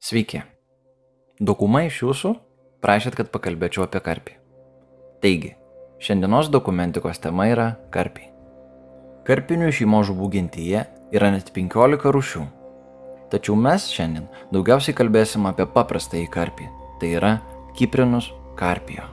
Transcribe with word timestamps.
Sveiki. 0.00 0.38
Dauguma 1.44 1.82
iš 1.84 1.98
jūsų 2.00 2.30
prašėt, 2.80 3.18
kad 3.18 3.28
pakalbėčiau 3.34 3.82
apie 3.84 4.00
karpį. 4.00 4.36
Taigi, 5.20 5.50
šiandienos 6.00 6.48
dokumentikos 6.48 7.20
tema 7.20 7.44
yra 7.50 7.66
karpiai. 7.92 8.30
Karpinių 9.28 9.68
šeimos 9.76 10.06
žuvų 10.08 10.30
gentyje 10.32 10.86
yra 11.12 11.28
net 11.34 11.50
15 11.52 12.14
rūšių. 12.16 12.46
Tačiau 13.34 13.58
mes 13.60 13.90
šiandien 13.92 14.30
daugiausiai 14.56 14.96
kalbėsim 14.96 15.44
apie 15.50 15.68
paprastąjį 15.74 16.32
karpį, 16.32 16.70
tai 17.02 17.12
yra 17.20 17.34
Kiprinus 17.76 18.30
karpijo. 18.56 19.04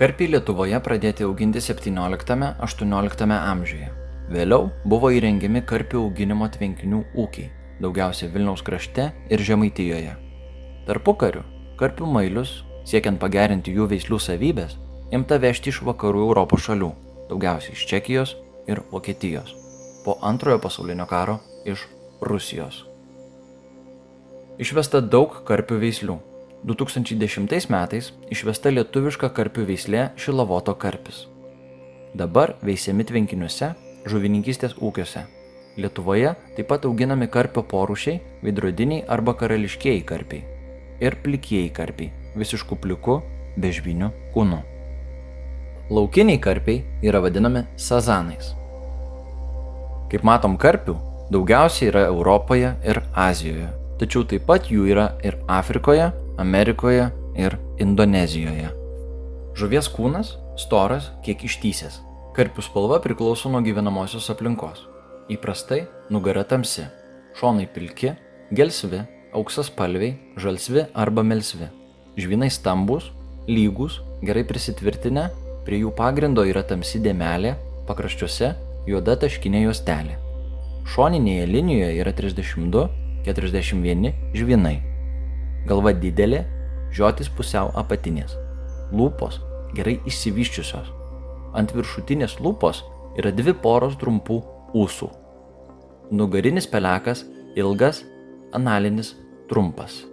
Karpiai 0.00 0.32
Lietuvoje 0.38 0.80
pradėti 0.88 1.28
auginti 1.28 1.60
17-18 1.60 3.36
amžiuje. 3.42 3.92
Vėliau 4.32 4.72
buvo 4.88 5.12
įrengiami 5.12 5.66
karpių 5.68 6.06
auginimo 6.08 6.48
tvenkinių 6.56 7.04
ūkiai, 7.12 7.52
daugiausia 7.82 8.28
Vilniaus 8.32 8.62
krašte 8.62 9.10
ir 9.30 9.42
Žemaitijoje. 9.42 10.16
Tarpukariu 10.86 11.44
karpių 11.76 12.08
mailius, 12.08 12.62
siekiant 12.88 13.20
pagerinti 13.20 13.74
jų 13.76 13.88
veislių 13.90 14.18
savybės, 14.22 14.76
imta 15.12 15.38
vežti 15.42 15.72
iš 15.72 15.82
vakarų 15.86 16.24
Europos 16.28 16.64
šalių, 16.66 16.90
daugiausiai 17.30 17.76
iš 17.76 17.86
Čekijos 17.90 18.36
ir 18.70 18.80
Vokietijos, 18.90 19.52
po 20.04 20.16
antrojo 20.22 20.60
pasaulinio 20.62 21.06
karo 21.10 21.38
iš 21.68 21.84
Rusijos. 22.20 22.84
Išvesta 24.56 25.02
daug 25.04 25.42
karpių 25.44 25.82
veislių. 25.82 26.16
2010 26.66 27.68
metais 27.70 28.08
išvesta 28.32 28.72
lietuviška 28.72 29.28
karpių 29.36 29.66
veislė 29.68 30.06
Šilavoto 30.18 30.72
karpis. 30.74 31.26
Dabar 32.16 32.54
veisiami 32.64 33.04
tvenkiniuose, 33.06 33.74
žuvininkystės 34.08 34.78
ūkiuose. 34.80 35.26
Lietuvoje 35.76 36.34
taip 36.56 36.68
pat 36.70 36.84
auginami 36.88 37.28
karpio 37.28 37.62
porušiai, 37.62 38.20
veidrodiniai 38.42 39.04
arba 39.08 39.34
karališkieji 39.36 40.04
karpiai 40.08 40.44
ir 41.00 41.16
plikieji 41.22 41.70
karpiai, 41.76 42.12
visiškų 42.36 42.78
pliku, 42.80 43.20
bežviniu 43.60 44.10
kūnu. 44.34 44.62
Laukiniai 45.92 46.40
karpiai 46.42 46.82
yra 47.04 47.20
vadinami 47.22 47.66
sazanais. 47.76 48.54
Kaip 50.10 50.24
matom, 50.26 50.56
karpių 50.58 50.96
daugiausiai 51.34 51.90
yra 51.90 52.06
Europoje 52.08 52.72
ir 52.86 53.02
Azijoje, 53.12 53.68
tačiau 54.00 54.24
taip 54.24 54.46
pat 54.48 54.70
jų 54.70 54.88
yra 54.94 55.10
ir 55.26 55.38
Afrikoje, 55.50 56.10
Amerikoje 56.38 57.10
ir 57.36 57.58
Indonezijoje. 57.82 58.72
Žuvies 59.56 59.88
kūnas 59.92 60.34
storas, 60.60 61.10
kiek 61.24 61.44
ištysęs. 61.44 62.00
Karpių 62.36 62.64
spalva 62.64 63.00
priklauso 63.04 63.48
nuo 63.52 63.62
gyvenamosios 63.64 64.28
aplinkos. 64.32 64.84
Įprastai 65.26 65.80
nugara 66.14 66.44
tamsi, 66.46 66.84
šonai 67.34 67.64
pilki, 67.74 68.12
gelsvi, 68.54 69.00
auksaspalviai, 69.34 70.14
žalsvi 70.38 70.86
arba 70.94 71.26
melsvi. 71.26 71.66
Žvinai 72.14 72.46
stambus, 72.54 73.10
lygus, 73.50 73.98
gerai 74.22 74.46
prisitvirtinę, 74.46 75.26
prie 75.66 75.82
jų 75.82 75.90
pagrindo 75.98 76.46
yra 76.46 76.62
tamsi 76.62 77.02
dėmelė, 77.02 77.58
pakraščiuose 77.90 78.54
juoda 78.86 79.18
taškinė 79.18 79.66
juostelė. 79.66 80.14
Šoninėje 80.94 81.50
linijoje 81.50 81.98
yra 81.98 82.14
32-41 82.14 84.14
žvinai. 84.38 84.78
Galva 85.66 85.90
didelė, 85.90 86.46
žiotis 86.94 87.26
pusiau 87.34 87.74
apatinės. 87.74 88.38
Lūpos 88.94 89.42
gerai 89.74 89.98
išsivyščiusios. 90.06 90.86
Ant 91.58 91.74
viršutinės 91.74 92.38
lūpos 92.38 92.86
yra 93.18 93.34
dvi 93.34 93.58
poros 93.58 93.98
trumpų 93.98 94.54
ūsų. 94.76 95.08
Nugarinis 96.12 96.68
pelekas 96.70 97.24
ilgas, 97.56 98.04
analinis 98.54 99.16
trumpas. 99.48 100.04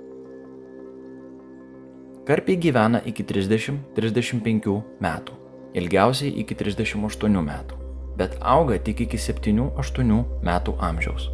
Karpiai 2.23 2.55
gyvena 2.55 3.03
iki 3.03 3.20
30-35 3.28 4.80
metų, 5.03 5.36
ilgiausiai 5.75 6.31
iki 6.39 6.55
38 6.55 7.43
metų, 7.43 7.76
bet 8.15 8.39
auga 8.39 8.80
tik 8.80 9.04
iki 9.08 9.17
7-8 9.20 10.23
metų 10.48 10.71
amžiaus. 10.80 11.27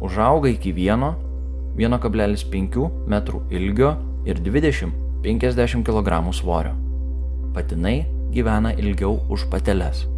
Užauga 0.00 0.48
iki 0.48 0.72
1-1,5 0.72 2.88
m 3.04 3.20
ilgio 3.50 3.96
ir 4.24 4.40
20-50 4.40 5.84
kg 5.84 6.32
svorio. 6.32 6.72
Patinai 7.52 8.08
gyvena 8.32 8.72
ilgiau 8.72 9.20
už 9.28 9.44
pateles. 9.52 10.08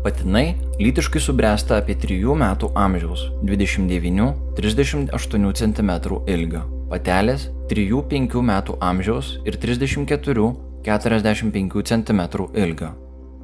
Patinai 0.00 0.56
lytiškai 0.80 1.20
subręsta 1.20 1.76
apie 1.76 1.92
3 1.92 2.32
metų 2.40 2.72
amžiaus- 2.72 3.28
29-38 3.48 5.52
cm 5.52 5.90
ilgio. 6.26 6.64
Patelės 6.88 7.52
3-5 7.68 8.40
metų 8.40 8.80
amžiaus 8.80 9.44
ir 9.44 9.60
34-45 9.60 11.84
cm 11.84 12.20
ilgio. 12.54 12.94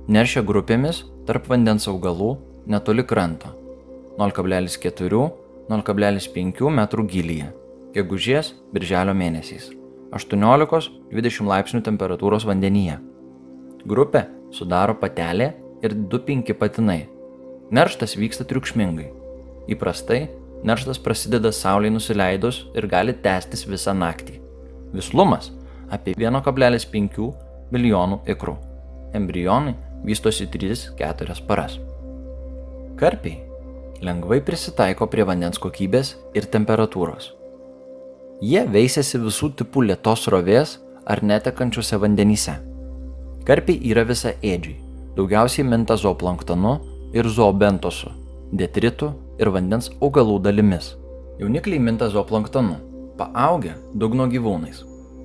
Neršia 0.08 0.42
grupėmis 0.42 1.04
tarp 1.26 1.46
vandens 1.46 1.88
augalų 1.88 2.36
netoli 2.66 3.02
kranto- 3.04 3.46
0,4-0,5 4.18 6.70
m 6.70 6.86
gylyje. 7.06 7.52
Gegužės- 7.92 8.52
birželio 8.72 9.12
mėnesiais. 9.12 9.70
18-20 10.10 11.46
laipsnių 11.46 11.82
temperatūros 11.82 12.44
vandenyje. 12.46 12.98
Grupė 13.86 14.26
sudaro 14.50 14.94
patelė 14.94 15.65
ir 15.86 15.94
2-5 16.12 16.54
patinai. 16.58 17.06
Nerštas 17.70 18.16
vyksta 18.18 18.46
triukšmingai. 18.46 19.08
Įprastai 19.72 20.26
nerštas 20.66 21.00
prasideda 21.02 21.52
saulei 21.52 21.90
nusileidus 21.90 22.64
ir 22.74 22.86
gali 22.90 23.14
tęstis 23.24 23.66
visą 23.70 23.94
naktį. 23.96 24.40
Vislumas- 24.94 25.50
apie 25.94 26.14
1,5 26.14 27.32
milijonų 27.72 28.20
ikrų. 28.26 28.56
Embrionai 29.14 29.74
vystosi 30.04 30.46
3-4 30.46 31.40
paras. 31.46 31.78
Karpiai 32.96 33.42
lengvai 34.02 34.40
prisitaiko 34.44 35.06
prie 35.06 35.24
vandens 35.24 35.58
kokybės 35.58 36.14
ir 36.34 36.48
temperatūros. 36.52 37.32
Jie 38.44 38.66
veisiasi 38.68 39.18
visų 39.18 39.54
tipų 39.56 39.86
lietos 39.88 40.26
rovės 40.28 40.78
ar 41.06 41.22
netekančiuose 41.22 41.96
vandenyse. 42.02 42.56
Karpiai 43.46 43.80
yra 43.90 44.04
visa 44.04 44.34
ėdžiai, 44.42 44.76
daugiausiai 45.16 45.64
minta 45.68 45.96
zooplanktonu 45.96 46.74
ir 47.16 47.28
zoobentosu, 47.28 48.10
detritu 48.52 49.14
ir 49.40 49.48
vandens 49.48 49.88
augalų 50.00 50.40
dalimis. 50.44 50.92
Jaunikliai 51.40 51.80
minta 51.80 52.08
zooplanktonu, 52.12 52.76
paaugę 53.16 53.72
dugno 53.94 54.26
gyvūnais. 54.28 54.82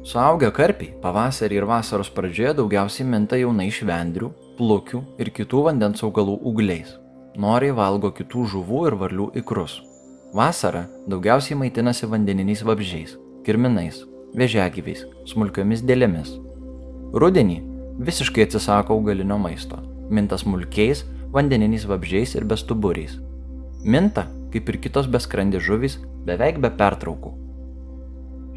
Suaugę 0.07 0.49
karpiai 0.55 0.95
pavasarį 1.03 1.59
ir 1.59 1.67
vasaros 1.69 2.09
pradžioje 2.09 2.55
daugiausiai 2.57 3.05
minta 3.05 3.37
jaunai 3.37 3.67
švendrių, 3.69 4.31
plukių 4.57 5.01
ir 5.21 5.29
kitų 5.35 5.65
vandens 5.67 6.03
augalų 6.07 6.39
ūgliais. 6.49 6.95
Noriai 7.37 7.75
valgo 7.75 8.11
kitų 8.15 8.45
žuvų 8.53 8.85
ir 8.89 8.97
varlių 8.99 9.27
ikrus. 9.43 9.77
Vasarą 10.33 10.85
daugiausiai 11.11 11.59
maitinasi 11.59 12.07
vandeniniais 12.07 12.63
vabžiais, 12.63 13.17
kirminais, 13.45 14.01
vėžiagyviais, 14.39 15.03
smulkiomis 15.27 15.83
dėlėmis. 15.83 16.33
Rudenį 17.11 17.59
visiškai 18.01 18.43
atsisako 18.47 18.95
augalinio 18.97 19.37
maisto, 19.37 19.77
minta 20.09 20.37
smulkiais, 20.37 21.03
vandeniniais 21.33 21.85
vabžiais 21.85 22.33
ir 22.35 22.47
bestuburiais. 22.49 23.19
Minta, 23.85 24.25
kaip 24.53 24.69
ir 24.69 24.79
kitos 24.81 25.07
beskrandės 25.11 25.63
žuvys, 25.67 25.99
beveik 26.25 26.57
be 26.63 26.71
pertraukų. 26.81 27.31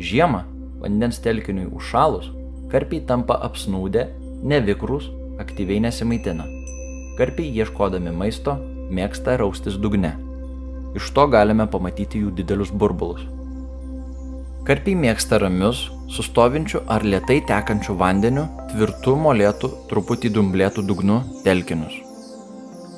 Žiemą, 0.01 0.41
vandens 0.81 1.21
telkiniui 1.25 1.69
užšalus, 1.77 2.31
karpiai 2.73 3.05
tampa 3.07 3.37
apsnūdę, 3.47 4.09
nevikrus, 4.43 5.11
aktyviai 5.41 5.83
nesimaitina. 5.85 6.49
Karpiai 7.19 7.53
ieškodami 7.61 8.17
maisto 8.17 8.57
mėgsta 8.91 9.37
raustis 9.41 9.77
dugne. 9.81 10.17
Iš 10.97 11.13
to 11.15 11.29
galime 11.29 11.69
pamatyti 11.71 12.25
jų 12.25 12.33
didelius 12.39 12.73
burbulus. 12.73 13.23
Karpiai 14.65 14.97
mėgsta 14.97 15.37
ramius, 15.43 15.91
sustovinčių 16.09 16.81
ar 16.89 17.03
lietai 17.05 17.43
tekančių 17.45 17.99
vandeniu, 18.01 18.47
tvirtų 18.71 19.13
molėtų, 19.21 19.69
truputį 19.91 20.31
dumblėtų 20.33 20.85
dugnu 20.89 21.19
telkinius. 21.45 21.99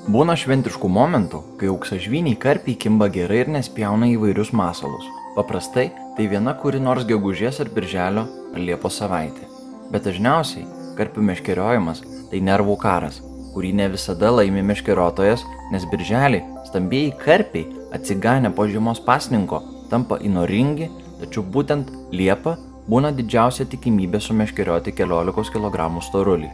Būna 0.06 0.36
šventiškų 0.38 0.86
momentų, 0.94 1.40
kai 1.58 1.66
auksažviniai 1.72 2.38
karpiai 2.38 2.76
kimba 2.78 3.08
gerai 3.10 3.40
ir 3.42 3.50
nespjauna 3.50 4.06
įvairius 4.12 4.52
masalus. 4.54 5.08
Paprastai 5.34 5.88
tai 6.14 6.28
viena 6.30 6.54
kuri 6.60 6.78
nors 6.78 7.02
gegužės 7.08 7.58
ar 7.64 7.72
birželio 7.74 8.28
ar 8.54 8.62
liepos 8.62 9.00
savaitė. 9.02 9.50
Bet 9.90 10.06
dažniausiai 10.06 10.68
karpių 11.00 11.24
meškeriojimas 11.32 12.04
tai 12.30 12.44
nervų 12.46 12.76
karas, 12.84 13.18
kurį 13.56 13.72
ne 13.80 13.88
visada 13.96 14.30
laimi 14.30 14.62
meškeriotojas, 14.70 15.42
nes 15.74 15.88
birželį 15.90 16.44
stambieji 16.70 17.10
karpiai 17.26 17.66
atsiganę 17.98 18.54
po 18.54 18.68
žiemos 18.70 19.02
pasninko 19.02 19.64
tampa 19.90 20.20
įnoringi, 20.22 20.88
tačiau 21.20 21.42
būtent 21.42 21.90
Liepa 22.12 22.56
būna 22.88 23.12
didžiausia 23.14 23.66
tikimybė 23.70 24.20
sumeškerioti 24.22 24.94
14 24.94 25.52
kg 25.54 25.88
storulį. 26.02 26.50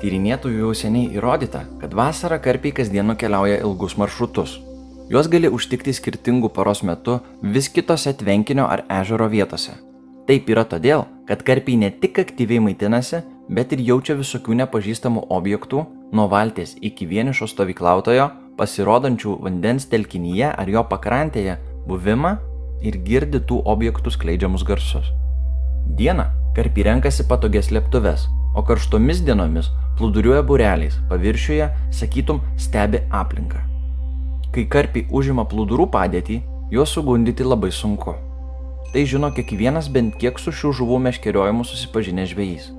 Tyrinėtojų 0.00 0.60
jau 0.60 0.72
seniai 0.76 1.14
įrodyta, 1.16 1.64
kad 1.80 1.94
vasarą 1.96 2.38
karpiai 2.44 2.74
kasdien 2.76 3.06
nukeliauja 3.08 3.62
ilgus 3.64 3.96
maršrutus. 3.96 4.58
Juos 5.08 5.28
gali 5.32 5.48
užtikti 5.48 5.94
skirtingų 5.94 6.50
paros 6.52 6.82
metu 6.82 7.20
vis 7.40 7.68
kitose 7.72 8.12
tvenkinio 8.12 8.66
ar 8.68 8.82
ežero 8.90 9.28
vietose. 9.32 9.76
Taip 10.26 10.50
yra 10.50 10.64
todėl, 10.66 11.04
kad 11.28 11.44
karpiai 11.46 11.78
ne 11.78 11.92
tik 11.94 12.18
aktyviai 12.18 12.58
maitinasi, 12.64 13.22
bet 13.48 13.72
ir 13.72 13.84
jaučia 13.86 14.16
visokių 14.18 14.58
nepažįstamų 14.64 15.28
objektų, 15.30 15.84
nuo 16.12 16.26
valties 16.28 16.74
iki 16.82 17.06
vienišo 17.06 17.46
stovyklautojo, 17.52 18.26
pasirodančių 18.58 19.38
vandens 19.46 19.86
telkinyje 19.92 20.50
ar 20.50 20.68
jo 20.68 20.82
pakrantėje 20.90 21.56
buvimą 21.86 22.34
ir 22.82 22.98
girdi 23.06 23.40
tų 23.40 23.62
objektų 23.64 24.12
skleidžiamus 24.14 24.64
garsus. 24.66 25.12
Dieną 25.98 26.26
karpiai 26.56 26.88
renkasi 26.90 27.26
patogias 27.28 27.70
lėptuves, 27.70 28.26
o 28.56 28.64
karštomis 28.66 29.22
dienomis 29.24 29.70
plūduriuoja 29.98 30.42
bureliais, 30.46 30.98
paviršiuje, 31.10 31.70
sakytum, 31.94 32.42
stebi 32.60 33.02
aplinką. 33.12 33.62
Kai 34.52 34.64
karpiai 34.72 35.06
užima 35.12 35.44
plūdurų 35.48 35.88
padėtį, 35.92 36.40
juos 36.72 36.92
sugundyti 36.96 37.44
labai 37.44 37.72
sunku. 37.72 38.16
Tai 38.92 39.02
žino 39.04 39.30
kiekvienas 39.34 39.90
bent 39.92 40.16
kiek 40.20 40.38
su 40.40 40.52
šių 40.54 40.72
žuvų 40.80 41.00
meškeriojimu 41.08 41.66
susipažinęs 41.68 42.32
žvėjys. 42.32 42.70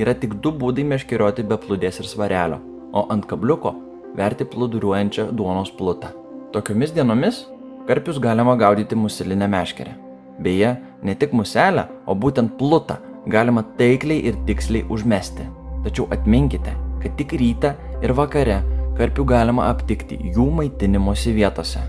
Yra 0.00 0.14
tik 0.16 0.38
du 0.44 0.52
būdai 0.52 0.84
meškerioti 0.84 1.44
be 1.48 1.58
plūdės 1.60 2.00
ir 2.02 2.08
svarelio, 2.08 2.60
o 2.92 3.06
ant 3.12 3.24
kabliuko 3.28 3.74
verti 4.16 4.46
plūduriuojančią 4.48 5.30
duonos 5.36 5.72
plutą. 5.76 6.12
Tokiomis 6.52 6.92
dienomis 6.96 7.44
karpius 7.86 8.18
galima 8.18 8.56
gaudyti 8.56 8.96
muselinę 8.96 9.48
meškerę. 9.48 9.94
Beje, 10.38 10.76
ne 11.02 11.14
tik 11.14 11.32
muselę, 11.32 11.86
o 12.06 12.14
būtent 12.14 12.56
plutą 12.58 12.96
galima 13.26 13.62
taikliai 13.78 14.24
ir 14.28 14.38
tiksliai 14.46 14.86
užmesti. 14.90 15.46
Tačiau 15.84 16.08
atminkite, 16.10 16.74
kad 17.02 17.16
tik 17.16 17.36
rytą 17.38 17.74
ir 18.02 18.12
vakare 18.12 18.58
karpių 18.98 19.24
galima 19.28 19.70
aptikti 19.70 20.18
jų 20.34 20.48
maitinimosi 20.58 21.34
vietose. 21.36 21.82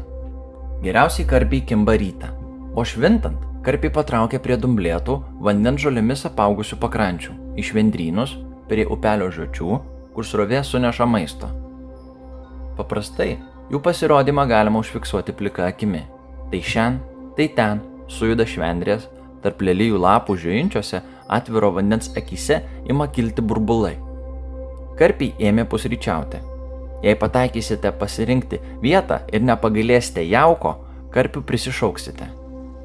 Geriausiai 0.84 1.28
karpiai 1.28 1.66
kimba 1.66 1.98
rytą, 1.98 2.30
o 2.78 2.86
švintant 2.86 3.42
karpiai 3.66 3.92
patraukia 3.94 4.40
prie 4.40 4.58
dumblėtų 4.62 5.18
vandens 5.44 5.82
žolėmis 5.82 6.28
apaugusių 6.30 6.78
pakrančių, 6.84 7.34
iš 7.58 7.74
vendrynus, 7.76 8.38
prie 8.70 8.86
upelio 8.86 9.32
žiočių, 9.34 9.80
kur 10.14 10.26
srovė 10.28 10.62
suneša 10.64 11.08
maisto. 11.10 11.50
Paprastai 12.78 13.38
jų 13.72 13.82
pasirodymą 13.84 14.48
galima 14.48 14.82
užfiksuoti 14.84 15.36
plika 15.38 15.68
akimi. 15.68 16.04
Tai 16.52 16.62
šiandien, 16.64 17.00
tai 17.38 17.48
ten, 17.56 17.84
sujuda 18.08 18.48
švendrės, 18.48 19.08
tarp 19.44 19.62
lelijų 19.62 20.00
lapų 20.02 20.38
žiūrinčiose 20.42 21.02
atviro 21.28 21.74
vandens 21.76 22.10
akise 22.18 22.62
ima 22.90 23.08
kilti 23.12 23.44
burbulai. 23.44 23.96
Karpiai 24.98 25.36
ėmė 25.50 25.68
pusryčiauti. 25.70 26.40
Jei 27.04 27.14
pataikysite 27.20 27.92
pasirinkti 28.00 28.58
vietą 28.82 29.22
ir 29.30 29.44
nepagailėsite 29.46 30.24
jauko, 30.26 30.74
karpių 31.14 31.44
prisišauksite. 31.46 32.32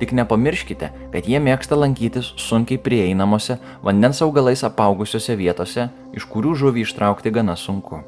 Tik 0.02 0.12
nepamirškite, 0.18 0.88
kad 1.12 1.28
jie 1.30 1.38
mėgsta 1.40 1.78
lankytis 1.78 2.32
sunkiai 2.40 2.80
prieinamose 2.82 3.56
vandens 3.86 4.20
augalais 4.24 4.64
apaugusiose 4.66 5.36
vietose, 5.38 5.86
iš 6.12 6.26
kurių 6.28 6.56
žuvį 6.58 6.84
ištraukti 6.84 7.30
gana 7.32 7.54
sunku. 7.56 8.02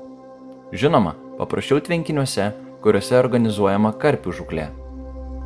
Žinoma, 0.75 1.15
paprasčiau 1.39 1.79
tvenkiniuose, 1.87 2.51
kuriuose 2.85 3.17
organizuojama 3.17 3.95
karpių 4.01 4.33
žuklė. 4.39 4.69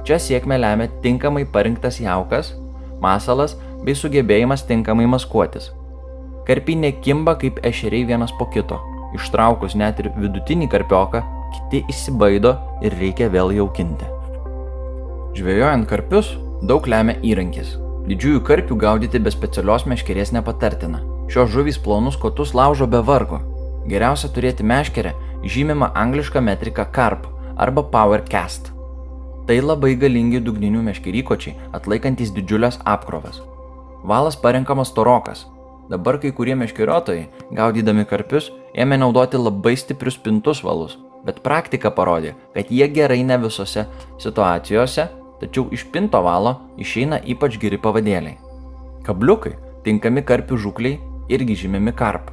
Čia 0.07 0.19
sėkmę 0.23 0.59
lemia 0.59 0.89
tinkamai 1.05 1.45
parinktas 1.55 2.01
jaukas, 2.03 2.53
masalas 3.03 3.55
bei 3.87 3.95
sugebėjimas 3.95 4.65
tinkamai 4.67 5.07
maskuotis. 5.11 5.71
Karpiai 6.49 6.79
nekimba 6.83 7.37
kaip 7.39 7.61
ešeriai 7.71 8.09
vienas 8.09 8.33
po 8.39 8.49
kito. 8.55 8.81
Ištraukus 9.17 9.77
net 9.79 10.01
ir 10.03 10.11
vidutinį 10.17 10.69
karpioką, 10.73 11.23
kiti 11.55 11.85
įsibaido 11.93 12.55
ir 12.85 12.97
reikia 13.01 13.29
vėl 13.33 13.53
jaukinti. 13.57 14.09
Žvėjojant 15.39 15.87
karpius 15.89 16.33
daug 16.67 16.89
lemia 16.91 17.15
įrankis. 17.23 17.77
Didžiųjų 18.09 18.43
karpių 18.49 18.77
gaudyti 18.81 19.21
be 19.21 19.31
specialios 19.31 19.85
meškerės 19.87 20.33
nepatartina. 20.35 21.05
Šios 21.29 21.53
žuvys 21.53 21.79
plonus 21.85 22.17
kotus 22.17 22.55
laužo 22.57 22.89
be 22.89 23.03
vargo. 23.05 23.43
Geriausia 23.89 24.33
turėti 24.33 24.65
meškerę 24.65 25.13
žymima 25.45 25.91
angliška 25.95 26.41
metrika 26.41 26.87
carp 26.95 27.27
arba 27.57 27.83
power 27.83 28.23
cast. 28.31 28.73
Tai 29.49 29.57
labai 29.65 29.95
galingi 29.97 30.41
dugninių 30.45 30.83
meškerykočiai, 30.91 31.55
atlaikantis 31.73 32.35
didžiulės 32.37 32.81
apkrovas. 32.85 33.41
Valas 34.05 34.37
parenkamas 34.37 34.93
torokas. 34.95 35.47
Dabar 35.89 36.19
kai 36.21 36.35
kurie 36.37 36.55
meškeriotojai, 36.59 37.29
gaudydami 37.57 38.05
karpius, 38.05 38.51
ėmė 38.77 38.99
naudoti 39.01 39.41
labai 39.41 39.73
stiprius 39.81 40.19
pintus 40.21 40.61
valus, 40.61 40.99
bet 41.25 41.41
praktika 41.41 41.91
parodė, 41.91 42.35
kad 42.53 42.69
jie 42.69 42.91
gerai 42.93 43.23
ne 43.25 43.39
visose 43.41 43.87
situacijose, 44.21 45.09
tačiau 45.41 45.71
iš 45.73 45.87
pinto 45.95 46.21
valo 46.23 46.59
išeina 46.77 47.23
ypač 47.25 47.57
geri 47.63 47.81
pavadėliai. 47.81 48.37
Kabliukai, 49.09 49.55
tinkami 49.87 50.23
karpių 50.29 50.61
žukliai, 50.61 51.01
irgi 51.33 51.57
žymimi 51.65 51.97
karp. 51.97 52.29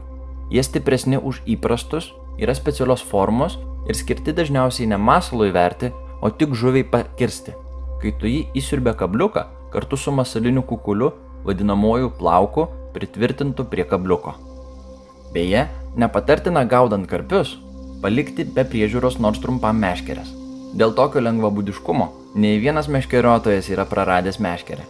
Jie 0.52 0.62
stipresni 0.64 1.18
už 1.18 1.42
įprastus, 1.48 2.12
yra 2.40 2.56
specialios 2.56 3.04
formos 3.04 3.58
ir 3.90 3.98
skirti 3.98 4.34
dažniausiai 4.36 4.90
ne 4.90 4.98
masalui 4.98 5.52
verti, 5.54 5.92
o 6.22 6.30
tik 6.30 6.56
žuviai 6.58 6.88
pakirsti. 6.90 7.54
Kai 8.02 8.14
tu 8.20 8.30
jį 8.30 8.48
įsiurbė 8.58 8.96
kabliuką, 8.98 9.46
kartu 9.74 9.98
su 9.98 10.12
masaliniu 10.12 10.64
kukuliu 10.66 11.12
vadinamuoju 11.46 12.16
plauku 12.20 12.68
pritvirtintų 12.96 13.68
prie 13.70 13.86
kabliuko. 13.88 14.34
Beje, 15.36 15.68
nepatartina 16.00 16.64
gaudant 16.66 17.08
karpius 17.12 17.58
palikti 18.02 18.46
be 18.56 18.66
priežiūros 18.70 19.20
nors 19.20 19.40
trumpam 19.44 19.80
meškerės. 19.82 20.30
Dėl 20.76 20.92
tokio 20.98 21.24
lengvabūdiškumo 21.24 22.08
nei 22.42 22.60
vienas 22.60 22.90
meškeriotojas 22.92 23.70
yra 23.72 23.86
praradęs 23.90 24.42
meškerę. 24.44 24.84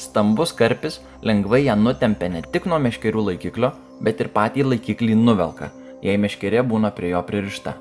Stambus 0.00 0.52
karpis 0.56 1.00
lengvai 1.24 1.64
ją 1.66 1.76
nutempia 1.80 2.28
ne 2.32 2.42
tik 2.52 2.68
nuo 2.70 2.78
meškerių 2.82 3.26
laikiklio, 3.30 3.72
bet 4.00 4.20
ir 4.20 4.30
patį 4.34 4.66
laikiklį 4.70 5.16
nuvelka, 5.18 5.70
jei 6.02 6.16
meškerė 6.20 6.64
būna 6.66 6.92
prie 6.96 7.12
jo 7.14 7.22
pririšta. 7.28 7.76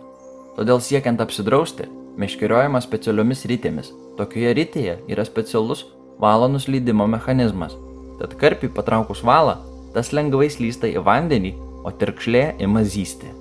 Todėl 0.56 0.79
siekiant 0.79 1.19
apsidrausti, 1.21 1.89
meškeriojama 2.21 2.79
specialiomis 2.83 3.44
rytėmis. 3.50 3.91
Tokioje 4.15 4.53
rytėje 4.56 5.00
yra 5.12 5.25
specialus 5.27 5.83
valo 6.19 6.47
nuslydimo 6.47 7.07
mechanizmas, 7.12 7.75
Tad 8.19 8.35
karpiui 8.39 8.71
patraukus 8.71 9.23
valą, 9.27 9.57
tas 9.94 10.13
lengvai 10.15 10.47
slysta 10.51 10.88
į 10.88 11.03
vandenį, 11.03 11.51
o 11.85 11.91
terkšlė 11.91 12.45
ima 12.63 12.83
zysti. 12.88 13.31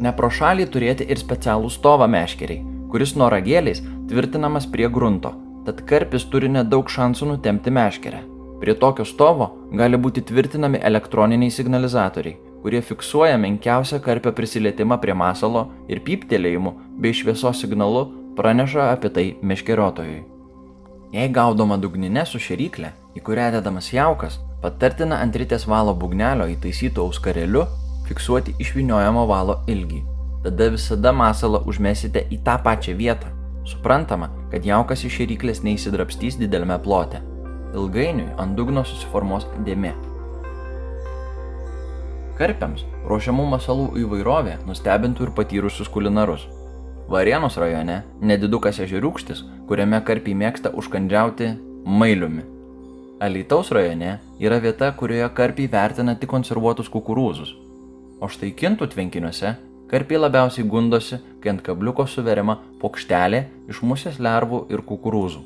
Ne 0.00 0.12
pro 0.16 0.30
šalį 0.32 0.66
turėti 0.72 1.06
ir 1.12 1.20
specialų 1.20 1.68
stovą 1.70 2.08
meškeriai, 2.08 2.64
kuris 2.90 3.12
nuo 3.20 3.28
ragėliais 3.32 3.82
tvirtinamas 4.08 4.66
prie 4.72 4.88
grunto, 4.88 5.34
tad 5.66 5.84
karpis 5.88 6.24
turi 6.32 6.48
nedaug 6.48 6.88
šansų 6.88 7.34
nutemti 7.34 7.70
meškerę. 7.70 8.22
Prie 8.60 8.74
tokio 8.76 9.04
stovo 9.08 9.50
gali 9.76 10.00
būti 10.00 10.24
tvirtinami 10.28 10.80
elektroniniai 10.90 11.52
signalizatoriai, 11.52 12.38
kurie 12.62 12.80
fiksuoja 12.82 13.38
menkiausią 13.40 14.00
karpio 14.04 14.32
prisilietimą 14.36 15.00
prie 15.00 15.14
masalo 15.14 15.66
ir 15.88 16.02
pyptelėjimu 16.06 16.74
bei 17.00 17.16
šviesos 17.16 17.62
signalu 17.62 18.06
praneša 18.36 18.90
apie 18.94 19.10
tai 19.16 19.26
meškeriotojui. 19.42 20.20
Jei 21.10 21.28
gaudoma 21.34 21.78
dugninė 21.80 22.22
su 22.28 22.38
šeryklė, 22.38 22.92
į 23.18 23.24
kurią 23.26 23.48
dedamas 23.56 23.90
jaukas, 23.90 24.38
patartina 24.62 25.18
ant 25.24 25.36
ritės 25.36 25.66
valo 25.66 25.96
būgnelio 25.98 26.46
įtaisytų 26.54 27.08
auskareliu 27.08 27.64
fiksuoti 28.10 28.54
išviniojamo 28.62 29.26
valo 29.26 29.60
ilgį. 29.70 30.04
Tada 30.44 30.70
visada 30.72 31.12
masalą 31.12 31.60
užmesite 31.68 32.24
į 32.32 32.40
tą 32.46 32.56
pačią 32.64 32.96
vietą. 32.98 33.34
Suprantama, 33.68 34.30
kad 34.52 34.64
jaukas 34.66 35.04
iš 35.04 35.20
šeryklės 35.20 35.64
neįsidrapstys 35.66 36.38
dideliame 36.40 36.78
plote. 36.82 37.20
Ilgainiui 37.74 38.32
ant 38.40 38.56
dugno 38.58 38.86
susiformuos 38.86 39.46
dėmė. 39.66 39.92
Karpiams 42.40 42.86
ruošiamų 43.04 43.42
masalų 43.50 43.98
įvairovė 44.00 44.54
nustebintų 44.64 45.26
ir 45.26 45.32
patyrusius 45.36 45.90
kulinarus. 45.92 46.46
Varėnos 47.12 47.58
rajone 47.60 47.98
nedidukas 48.24 48.78
ežeriukštis, 48.80 49.42
kuriame 49.68 49.98
karpiai 50.08 50.38
mėgsta 50.40 50.72
užkandžiauti 50.72 51.50
mailiumi. 51.84 52.46
Alytaus 53.20 53.68
rajone 53.76 54.14
yra 54.40 54.56
vieta, 54.64 54.88
kurioje 54.96 55.28
karpiai 55.36 55.68
vertina 55.68 56.16
tik 56.16 56.32
konservuotus 56.32 56.88
kukurūzus. 56.88 57.52
O 58.24 58.32
štai 58.32 58.54
kintų 58.56 58.88
tvenkiniuose 58.94 59.52
karpiai 59.92 60.24
labiausiai 60.24 60.64
gundosi, 60.64 61.20
kai 61.44 61.52
ant 61.52 61.60
kabliuko 61.66 62.08
suveriama 62.08 62.56
pokštelė 62.80 63.44
iš 63.68 63.84
musės 63.84 64.16
lervų 64.16 64.64
ir 64.72 64.80
kukurūzų. 64.88 65.44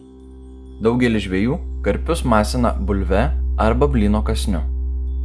Daugelis 0.86 1.26
žvėjų 1.26 1.58
karpius 1.82 2.22
masina 2.22 2.70
bulve 2.78 3.32
arba 3.58 3.90
blino 3.90 4.22
kasniu. 4.22 4.62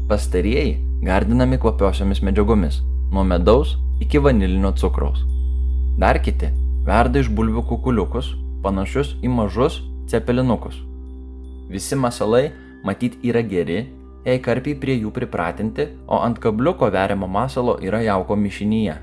Pastarieji 0.10 0.89
gardinami 1.02 1.58
kvapiosiomis 1.58 2.22
medžiagomis- 2.22 2.82
nuo 3.14 3.24
medaus 3.24 3.78
iki 4.00 4.20
vanilinio 4.20 4.72
cukraus. 4.72 5.24
Dar 5.98 6.20
kiti 6.20 6.50
verda 6.86 7.20
iš 7.20 7.30
bulvių 7.30 7.64
kukuliukus, 7.70 8.34
panašius 8.64 9.16
į 9.24 9.30
mažus 9.30 9.82
cepelinukus. 10.08 10.76
Visi 11.70 11.96
masalai 11.96 12.52
matyt 12.84 13.18
yra 13.24 13.42
geri, 13.42 13.88
jei 14.26 14.40
karpiai 14.40 14.76
prie 14.76 14.96
jų 15.02 15.12
pripratinti, 15.12 15.88
o 16.08 16.20
ant 16.20 16.40
kabliuko 16.40 16.92
veriamo 16.92 17.28
masalo 17.28 17.78
yra 17.82 18.02
jauko 18.02 18.36
mišinyje. 18.36 18.96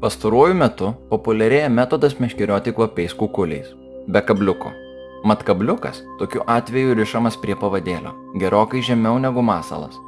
Pastaruoju 0.00 0.54
metu 0.54 0.92
populiarėja 1.10 1.68
metodas 1.68 2.18
meškerioti 2.20 2.72
kvapiais 2.72 3.14
kukuliais, 3.14 3.72
be 4.08 4.20
kabliuko. 4.20 4.70
Mat 5.24 5.42
kabliukas 5.42 6.02
tokiu 6.18 6.44
atveju 6.46 6.94
rišamas 6.94 7.40
prie 7.42 7.56
pavadėlio, 7.58 8.12
gerokai 8.38 8.82
žemiau 8.82 9.18
negu 9.18 9.42
masalas. 9.42 9.98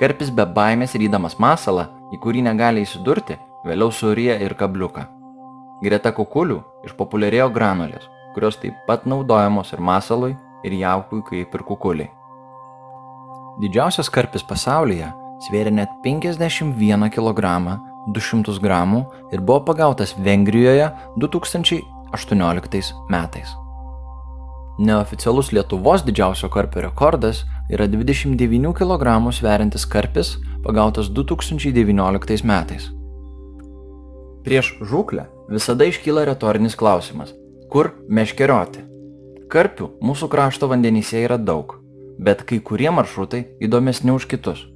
Karpis 0.00 0.30
be 0.32 0.46
baimės 0.48 0.94
rydamas 0.96 1.34
masalą, 1.36 1.90
į 2.14 2.18
kurį 2.24 2.46
negali 2.46 2.86
įsidurti, 2.86 3.34
vėliau 3.68 3.92
suryja 3.92 4.38
ir 4.40 4.54
kabliuką. 4.56 5.02
Greta 5.84 6.12
kukulių 6.16 6.56
išpopuliarėjo 6.88 7.50
granulės, 7.52 8.06
kurios 8.32 8.56
taip 8.62 8.78
pat 8.86 9.04
naudojamos 9.04 9.74
ir 9.76 9.84
masalui, 9.84 10.32
ir 10.64 10.78
jaukui 10.80 11.20
kaip 11.28 11.54
ir 11.54 11.66
kukuliai. 11.68 12.08
Didžiausias 13.60 14.08
karpis 14.08 14.44
pasaulyje 14.48 15.12
svėrė 15.44 15.72
net 15.76 15.92
51 16.04 17.12
kg 17.12 17.76
200 18.08 18.56
gramų 18.64 19.04
ir 19.34 19.44
buvo 19.44 19.60
pagautas 19.68 20.16
Vengrijoje 20.16 20.88
2018 21.20 22.94
metais. 23.12 23.56
Neoficialus 24.80 25.52
Lietuvos 25.52 26.06
didžiausio 26.08 26.48
karpio 26.48 26.88
rekordas 26.88 27.44
yra 27.70 27.86
29 27.86 28.72
kg 28.74 29.32
sveriantis 29.32 29.84
karpis 29.86 30.38
pagautas 30.64 31.06
2019 31.06 32.44
metais. 32.44 32.90
Prieš 34.44 34.72
žūklę 34.82 35.26
visada 35.52 35.86
iškyla 35.86 36.24
retorinis 36.26 36.74
klausimas- 36.74 37.30
kur 37.72 37.92
meškerioti? 38.08 38.82
Karpių 39.48 39.90
mūsų 40.02 40.28
krašto 40.28 40.66
vandenyse 40.66 41.22
yra 41.22 41.38
daug, 41.38 41.74
bet 42.18 42.42
kai 42.42 42.58
kurie 42.58 42.90
maršrutai 42.90 43.44
įdomesni 43.60 44.10
už 44.14 44.26
kitus. 44.26 44.66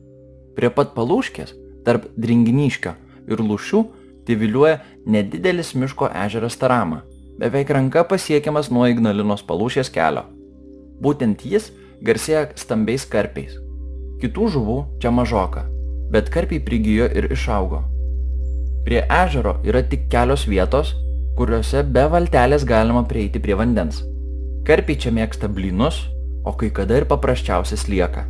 Prie 0.54 0.70
pat 0.70 0.94
palūškės, 0.94 1.54
tarp 1.84 2.06
Dringiniškio 2.16 2.94
ir 3.28 3.38
Lūšių, 3.38 3.84
tyviliuoja 4.26 4.80
nedidelis 5.06 5.74
miško 5.74 6.10
ežeras 6.26 6.56
Tarama, 6.56 7.02
beveik 7.38 7.70
ranka 7.70 8.04
pasiekiamas 8.04 8.70
nuo 8.70 8.86
Ignalinos 8.86 9.42
palūšės 9.42 9.90
kelio. 9.90 10.24
Būtent 11.00 11.44
jis 11.44 11.72
garsėja 12.02 12.48
stambiais 12.58 13.06
karpiais. 13.06 13.54
Kitų 14.22 14.48
žuvų 14.56 14.78
čia 15.02 15.12
mažoka, 15.14 15.66
bet 16.12 16.30
karpiai 16.32 16.62
prigijo 16.64 17.06
ir 17.10 17.30
išaugo. 17.34 17.82
Prie 18.84 19.02
ežero 19.08 19.58
yra 19.64 19.82
tik 19.82 20.08
kelios 20.12 20.44
vietos, 20.48 20.92
kuriuose 21.38 21.82
be 21.94 22.04
valtelės 22.10 22.66
galima 22.68 23.04
prieiti 23.08 23.40
prie 23.42 23.56
vandens. 23.58 24.02
Karpiai 24.64 25.00
čia 25.00 25.12
mėgsta 25.12 25.48
blynus, 25.48 26.04
o 26.44 26.52
kai 26.56 26.70
kada 26.72 27.00
ir 27.00 27.08
paprasčiausias 27.08 27.86
lieka. 27.88 28.26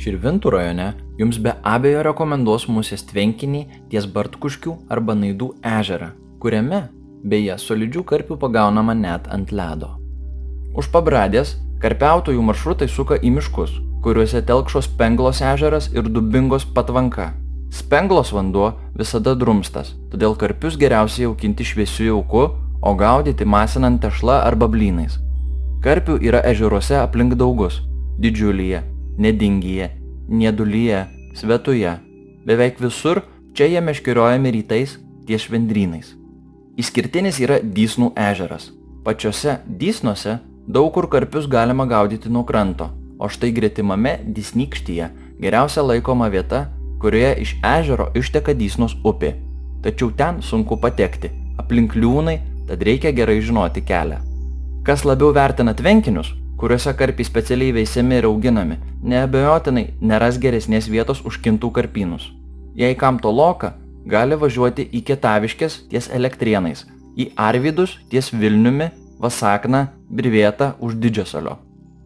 Širvintų 0.00 0.52
rajone 0.54 0.86
jums 1.20 1.40
be 1.44 1.52
abejo 1.66 2.04
rekomenduos 2.06 2.64
musės 2.72 3.02
tvenkinį 3.10 3.66
ties 3.92 4.06
Bartkuškių 4.08 4.76
arba 4.92 5.16
Naidų 5.16 5.50
ežerą, 5.60 6.14
kuriame, 6.40 6.86
beje, 7.24 7.58
solidžių 7.60 8.04
karpių 8.08 8.38
pagaunama 8.40 8.94
net 8.96 9.28
ant 9.28 9.52
ledo. 9.52 9.90
Už 10.72 10.88
pabradės 10.94 11.58
karpiautojų 11.80 12.42
maršrutai 12.44 12.88
suka 12.88 13.16
į 13.16 13.32
miškus, 13.36 13.72
kuriuose 14.04 14.42
telkšos 14.46 14.88
Spenglos 14.90 15.40
ežeras 15.40 15.88
ir 15.94 16.08
Dubingos 16.08 16.64
patvanka. 16.64 17.32
Spenglos 17.70 18.32
vanduo 18.34 18.72
visada 18.98 19.34
drumstas, 19.38 19.94
todėl 20.10 20.34
karpius 20.36 20.76
geriausiai 20.80 21.28
jaukinti 21.28 21.64
šviesiu 21.64 22.10
jauku, 22.10 22.48
o 22.82 22.94
gaudyti 22.96 23.44
masinant 23.44 24.00
tešla 24.02 24.40
arba 24.46 24.68
blynais. 24.68 25.18
Karpių 25.84 26.18
yra 26.20 26.42
ežeruose 26.44 26.96
aplink 27.00 27.36
daugus- 27.40 27.80
didžiulyje, 28.22 28.82
nedingyje, 29.18 29.90
niedulyje, 30.28 31.06
svetuje. 31.34 31.98
Beveik 32.44 32.80
visur 32.80 33.22
čia 33.54 33.66
jie 33.66 33.80
meškeriojami 33.80 34.50
rytais 34.50 34.98
ties 35.26 35.46
švendrynais. 35.46 36.16
Išskirtinis 36.76 37.40
yra 37.40 37.60
Dysnų 37.60 38.12
ežeras. 38.16 38.70
Pačiose 39.04 39.60
Dysnuose 39.66 40.38
daug 40.70 40.92
kur 40.94 41.08
karpius 41.10 41.48
galima 41.50 41.86
gaudyti 41.86 42.30
nuo 42.30 42.44
kranto, 42.44 42.90
o 43.18 43.28
štai 43.28 43.50
gretimame 43.52 44.18
Dysnykštyje 44.36 45.08
geriausia 45.42 45.82
laikoma 45.82 46.28
vieta, 46.30 46.68
kurioje 47.02 47.32
iš 47.44 47.54
ežero 47.64 48.10
išteka 48.14 48.54
Dysnos 48.54 48.94
upė. 49.04 49.34
Tačiau 49.82 50.12
ten 50.16 50.42
sunku 50.44 50.76
patekti, 50.76 51.32
aplink 51.58 51.96
liūnai, 51.96 52.36
tad 52.68 52.84
reikia 52.86 53.10
gerai 53.16 53.40
žinoti 53.40 53.82
kelią. 53.88 54.20
Kas 54.86 55.04
labiau 55.08 55.32
vertina 55.34 55.74
tvenkinius, 55.74 56.34
kuriuose 56.60 56.92
karpiai 56.96 57.26
specialiai 57.26 57.74
veisiami 57.74 58.20
ir 58.20 58.28
auginami, 58.28 58.78
neabejotinai 59.02 59.86
neras 60.00 60.38
geresnės 60.38 60.90
vietos 60.92 61.24
už 61.24 61.40
kintų 61.44 61.72
karpynus. 61.76 62.30
Jei 62.76 62.94
kam 62.94 63.18
to 63.18 63.32
loka, 63.32 63.74
gali 64.06 64.36
važiuoti 64.38 64.86
į 64.92 65.02
Kietaviškės 65.08 65.82
ties 65.90 66.10
Elektrienais, 66.14 66.84
į 67.16 67.32
Arvidus 67.36 67.96
ties 68.12 68.30
Vilniumi, 68.32 68.90
Vasakną, 69.20 69.86
Brivėtą 70.08 70.74
už 70.80 70.96
Didžiasalio. 70.96 71.58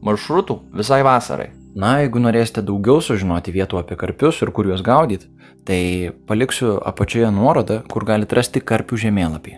Maršrutų 0.05 0.59
visai 0.75 1.05
vasarai. 1.07 1.53
Na, 1.75 2.01
jeigu 2.03 2.21
norėsite 2.23 2.63
daugiau 2.63 3.01
sužinoti 3.03 3.55
vietų 3.55 3.81
apie 3.81 3.97
karpius 3.99 4.41
ir 4.43 4.51
kur 4.55 4.67
juos 4.69 4.83
gaudyti, 4.83 5.31
tai 5.67 6.11
paliksiu 6.29 6.77
apačioje 6.83 7.31
nuorodą, 7.35 7.81
kur 7.91 8.07
galite 8.07 8.37
rasti 8.39 8.63
karpių 8.63 8.99
žemėlapį. 9.07 9.57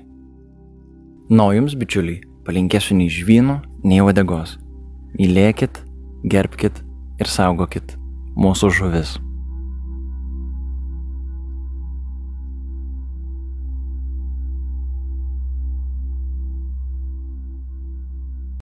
Na, 1.32 1.50
jums, 1.56 1.74
bičiuliai, 1.76 2.22
palinkėsiu 2.46 2.96
nei 3.00 3.10
žvynų, 3.12 3.58
nei 3.84 4.00
uodegos. 4.04 4.56
Mylėkit, 5.16 5.80
gerbkit 6.24 6.84
ir 7.20 7.32
saugokit 7.32 7.96
mūsų 8.36 8.72
žuvis. 8.78 9.16